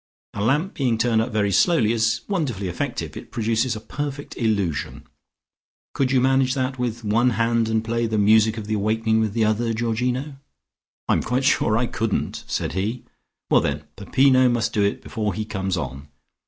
A 0.33 0.41
lamp 0.43 0.73
being 0.73 0.97
turned 0.97 1.21
up 1.21 1.31
very 1.31 1.51
slowly 1.51 1.91
is 1.91 2.21
wonderfully 2.27 2.67
effective. 2.67 3.15
It 3.15 3.29
produces 3.29 3.75
a 3.75 3.79
perfect 3.79 4.35
illusion. 4.35 5.05
Could 5.93 6.11
you 6.11 6.19
manage 6.19 6.55
that 6.55 6.79
with 6.79 7.03
one 7.03 7.29
hand 7.37 7.69
and 7.69 7.83
play 7.85 8.07
the 8.07 8.17
music 8.17 8.57
of 8.57 8.65
the 8.65 8.73
awakening 8.73 9.19
with 9.19 9.33
the 9.33 9.45
other, 9.45 9.75
Georgino?" 9.75 10.37
"I'm 11.07 11.21
quite 11.21 11.43
sure 11.43 11.77
I 11.77 11.85
couldn't," 11.85 12.43
said 12.47 12.73
he. 12.73 13.03
"Well 13.51 13.61
then 13.61 13.83
Peppino 13.95 14.49
must 14.49 14.73
do 14.73 14.81
it 14.81 15.03
before 15.03 15.35
he 15.35 15.45
comes 15.45 15.77
on. 15.77 16.07